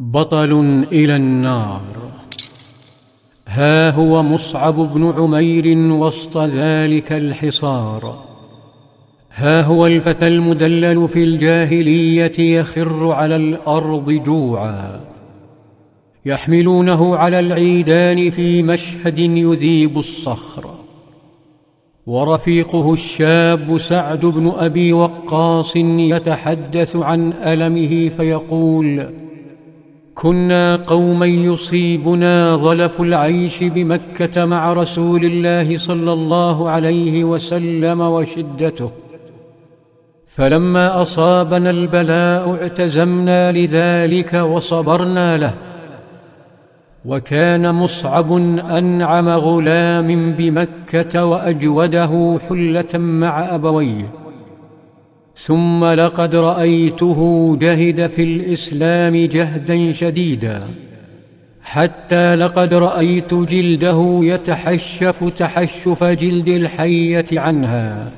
[0.00, 1.82] بطل إلى النار.
[3.48, 8.24] ها هو مصعب بن عمير وسط ذلك الحصار.
[9.34, 15.00] ها هو الفتى المدلل في الجاهلية يخر على الأرض جوعا.
[16.26, 20.74] يحملونه على العيدان في مشهد يذيب الصخر.
[22.06, 29.10] ورفيقه الشاب سعد بن أبي وقاص يتحدث عن ألمه فيقول
[30.20, 38.90] كنا قوما يصيبنا ظلف العيش بمكة مع رسول الله صلى الله عليه وسلم وشدته.
[40.26, 45.54] فلما أصابنا البلاء اعتزمنا لذلك وصبرنا له.
[47.04, 48.32] وكان مصعب
[48.78, 54.10] أنعم غلام بمكة وأجوده حلة مع أبويه.
[55.44, 60.62] ثم لقد رأيته جهد في الإسلام جهدا شديدا
[61.62, 68.12] حتى لقد رأيت جلده يتحشف تحشف جلد الحية عنها.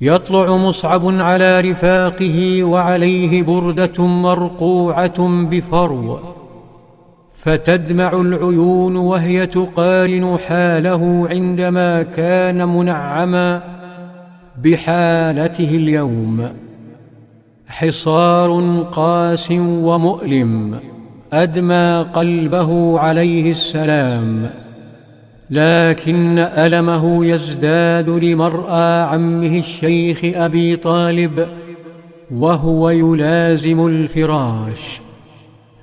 [0.00, 6.18] يطلع مصعب على رفاقه وعليه بردة مرقوعة بفرو
[7.36, 13.62] فتدمع العيون وهي تقارن حاله عندما كان منعما
[14.64, 16.48] بحالته اليوم.
[17.66, 20.80] حصار قاس ومؤلم
[21.32, 24.50] أدمى قلبه عليه السلام
[25.50, 31.48] لكن ألمه يزداد لمرأى عمه الشيخ أبي طالب
[32.34, 35.00] وهو يلازم الفراش.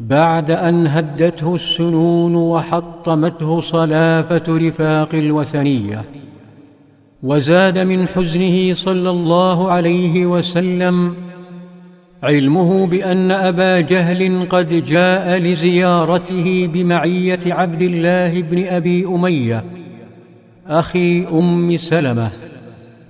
[0.00, 6.02] بعد أن هدته السنون وحطمته صلافة رفاق الوثنية.
[7.24, 11.14] وزاد من حزنه صلى الله عليه وسلم
[12.22, 19.64] علمه بأن أبا جهل قد جاء لزيارته بمعية عبد الله بن أبي أمية
[20.66, 22.30] أخي أم سلمة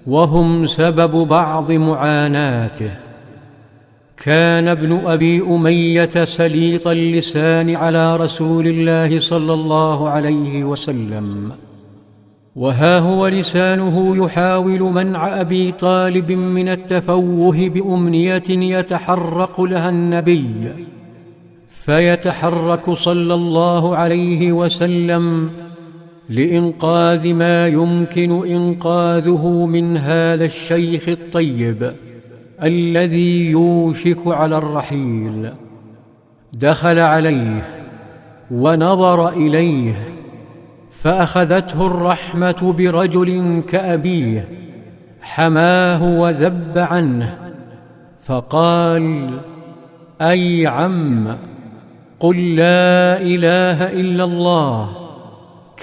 [0.07, 2.91] وهم سبب بعض معاناته.
[4.25, 11.53] كان ابن أبي أمية سليط اللسان على رسول الله صلى الله عليه وسلم.
[12.57, 20.71] وها هو لسانه يحاول منع ابي طالب من التفوه بامنيه يتحرق لها النبي
[21.69, 25.51] فيتحرك صلى الله عليه وسلم
[26.29, 31.95] لانقاذ ما يمكن انقاذه من هذا الشيخ الطيب
[32.63, 35.51] الذي يوشك على الرحيل
[36.53, 37.63] دخل عليه
[38.51, 39.95] ونظر اليه
[41.05, 44.49] فأخذته الرحمة برجل كأبيه
[45.23, 47.39] حماه وذب عنه
[48.21, 49.31] فقال
[50.21, 51.37] أي عم
[52.21, 54.97] قل لا إله إلا الله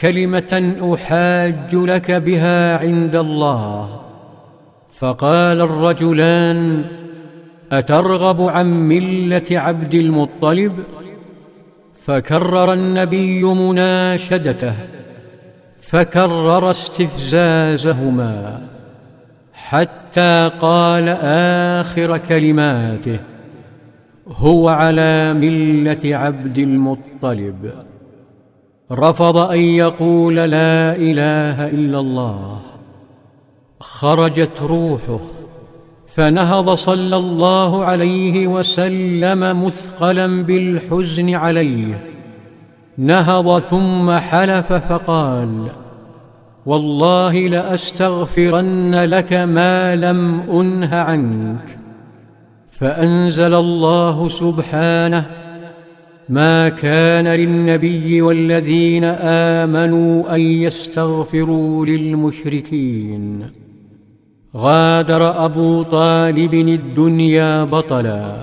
[0.02, 4.02] كلمة أحاج لك بها عند الله.
[4.90, 6.86] فقال الرجلان
[7.72, 10.74] أترغب عن ملة عبد المطلب؟
[12.02, 14.74] فكرر النبي مناشدته
[15.92, 18.62] فكرر استفزازهما
[19.54, 21.10] حتى قال
[21.80, 23.20] آخر كلماته
[24.28, 27.72] هو على ملة عبد المطلب
[28.92, 32.62] رفض أن يقول لا إله إلا الله
[33.80, 35.20] خرجت روحه
[36.08, 42.04] فنهض صلى الله عليه وسلم مثقلا بالحزن عليه
[42.98, 45.81] نهض ثم حلف فقال
[46.66, 51.78] والله لأستغفرن لك ما لم أنه عنك.
[52.70, 55.26] فأنزل الله سبحانه
[56.30, 59.04] ما كان للنبي والذين
[59.60, 63.46] آمنوا أن يستغفروا للمشركين.
[64.56, 68.36] غادر أبو طالب الدنيا بطلا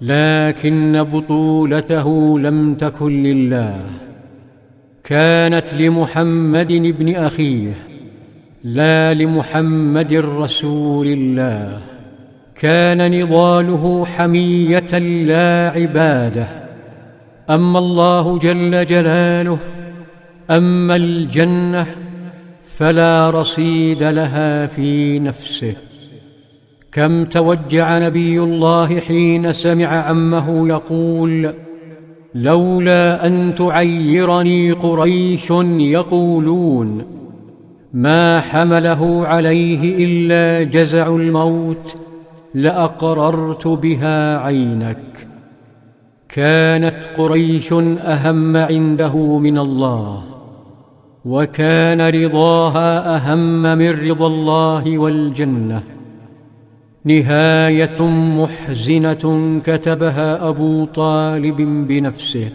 [0.00, 4.07] لكن بطولته لم تكن لله.
[5.08, 7.74] كانت لمحمد بن أخيه
[8.64, 11.80] لا لمحمد رسول الله.
[12.54, 16.46] كان نضاله حمية لا عبادة.
[17.50, 19.58] أما الله جل جلاله
[20.50, 21.86] أما الجنة
[22.64, 25.74] فلا رصيد لها في نفسه.
[26.92, 31.54] كم توجع نبي الله حين سمع عمه يقول
[32.34, 37.04] لولا أن تعيرني قريش يقولون
[37.92, 41.96] ما حمله عليه إلا جزع الموت
[42.54, 45.26] لأقررت بها عينك.
[46.28, 50.22] كانت قريش أهم عنده من الله
[51.24, 55.97] وكان رضاها أهم من رضا الله والجنة.
[57.04, 58.02] نهاية
[58.40, 61.56] محزنة كتبها أبو طالب
[61.88, 62.50] بنفسه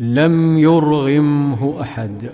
[0.00, 2.30] لم يرغمه أحد.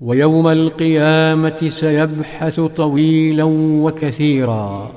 [0.00, 3.44] ويوم القيامة سيبحث طويلا
[3.84, 4.90] وكثيرا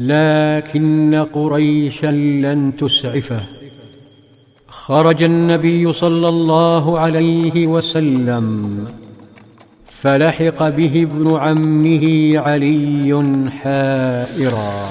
[0.00, 3.40] لكن قريشا لن تسعفه.
[4.68, 8.86] خرج النبي صلى الله عليه وسلم
[10.04, 14.88] فلحق به ابن عمه علي حائرا.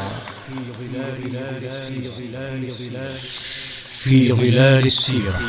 [4.00, 5.40] في ظلال السيرة.